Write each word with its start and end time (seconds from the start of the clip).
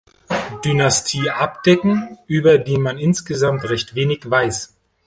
Dynastie 0.65 1.29
abdecken, 1.29 2.17
über 2.25 2.57
die 2.57 2.79
man 2.79 2.97
insgesamt 2.97 3.69
recht 3.69 3.93
wenig 3.93 4.31
weiss. 4.31 4.75